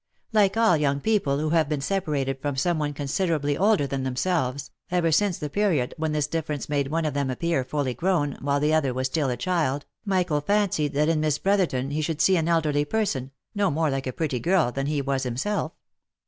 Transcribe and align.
Like 0.33 0.57
all 0.57 0.77
young 0.77 0.99
people 0.99 1.37
who 1.37 1.51
have 1.51 1.69
been 1.69 1.79
separated 1.79 2.41
from 2.41 2.55
some 2.55 2.79
one 2.79 2.91
considerably 2.91 3.55
older 3.55 3.85
than 3.85 4.01
themselves, 4.01 4.71
ever 4.89 5.11
since 5.11 5.37
the 5.37 5.47
period 5.47 5.93
when 5.95 6.11
this 6.11 6.25
difference 6.25 6.67
made 6.67 6.87
one 6.87 7.05
of 7.05 7.13
them 7.13 7.29
appear 7.29 7.63
fully 7.63 7.93
grown, 7.93 8.35
while 8.41 8.59
the 8.59 8.73
other 8.73 8.95
was 8.95 9.05
still 9.05 9.29
a 9.29 9.37
child, 9.37 9.85
Michael 10.03 10.41
fancied 10.41 10.93
that 10.95 11.07
in 11.07 11.19
Miss 11.19 11.37
Brotherton 11.37 11.91
he 11.91 12.01
should 12.01 12.19
see 12.19 12.35
an 12.35 12.47
elderly 12.47 12.83
person, 12.83 13.29
no 13.53 13.69
more 13.69 13.91
like 13.91 14.07
a 14.07 14.11
pretty 14.11 14.39
girl, 14.39 14.71
than 14.71 14.87
he 14.87 15.03
was 15.03 15.21
himself. 15.21 15.71